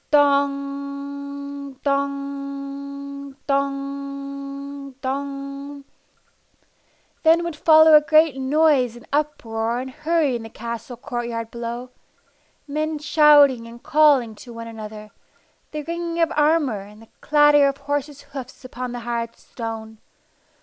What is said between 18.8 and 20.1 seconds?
the hard stone.